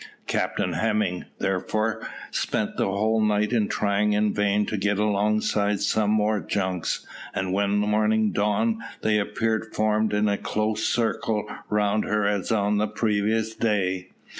[0.25, 2.01] Captain Hemming, therefore,
[2.31, 7.53] spent the whole night in trying in vain to get alongside some more junks, and
[7.53, 12.87] when morning dawned they appeared formed in a close circle round her as on the
[12.87, 14.09] previous day.